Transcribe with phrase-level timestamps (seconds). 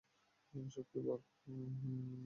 [0.53, 1.21] এইসব কি বাল!